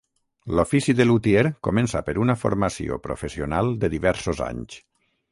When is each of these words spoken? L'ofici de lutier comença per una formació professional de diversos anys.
L'ofici 0.59 0.93
de 0.99 1.05
lutier 1.09 1.43
comença 1.67 2.01
per 2.07 2.15
una 2.23 2.35
formació 2.43 2.97
professional 3.03 3.69
de 3.85 3.91
diversos 3.95 4.41
anys. 4.47 4.79